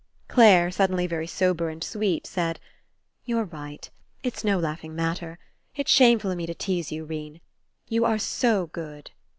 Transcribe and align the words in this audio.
Clare, 0.27 0.71
suddenly 0.71 1.05
very 1.05 1.27
sober 1.27 1.69
and 1.69 1.83
sweet, 1.83 2.25
said: 2.25 2.59
"You're 3.23 3.43
right. 3.43 3.87
It's 4.23 4.43
no 4.43 4.57
laughing 4.57 4.95
matter. 4.95 5.37
It's 5.75 5.91
shameful 5.91 6.31
of 6.31 6.37
me 6.37 6.47
to 6.47 6.55
tease 6.55 6.91
you, 6.91 7.05
'Rene. 7.05 7.39
You 7.87 8.03
are 8.05 8.17
so 8.17 8.65
good." 8.65 9.11